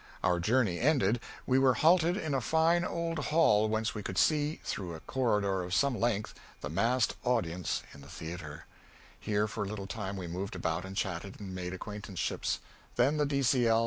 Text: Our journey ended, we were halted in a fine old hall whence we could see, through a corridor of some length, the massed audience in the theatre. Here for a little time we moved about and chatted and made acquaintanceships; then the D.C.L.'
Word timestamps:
Our 0.23 0.39
journey 0.39 0.79
ended, 0.79 1.19
we 1.45 1.59
were 1.59 1.75
halted 1.75 2.17
in 2.17 2.33
a 2.33 2.41
fine 2.41 2.83
old 2.83 3.19
hall 3.25 3.69
whence 3.69 3.93
we 3.93 4.01
could 4.01 4.17
see, 4.17 4.59
through 4.63 4.95
a 4.95 4.99
corridor 4.99 5.61
of 5.61 5.75
some 5.75 5.93
length, 5.95 6.33
the 6.61 6.71
massed 6.71 7.15
audience 7.23 7.83
in 7.93 8.01
the 8.01 8.07
theatre. 8.09 8.65
Here 9.19 9.47
for 9.47 9.63
a 9.63 9.67
little 9.67 9.85
time 9.85 10.17
we 10.17 10.25
moved 10.25 10.55
about 10.55 10.85
and 10.85 10.97
chatted 10.97 11.39
and 11.39 11.53
made 11.53 11.71
acquaintanceships; 11.73 12.57
then 12.95 13.17
the 13.17 13.27
D.C.L.' 13.27 13.79